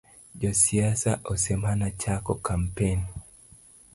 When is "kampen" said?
2.45-2.99